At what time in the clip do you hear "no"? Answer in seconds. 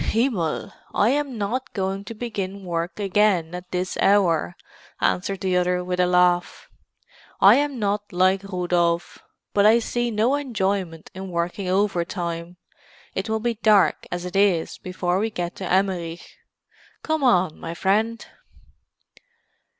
10.09-10.33